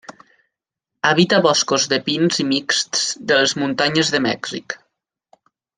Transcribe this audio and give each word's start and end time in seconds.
Habita 1.09 1.41
boscos 1.47 1.85
de 1.93 1.99
pins 2.09 2.41
i 2.45 2.47
mixts 2.55 3.07
de 3.33 3.41
les 3.41 3.55
muntanyes 3.65 4.11
de 4.17 4.27
Mèxic. 4.29 4.79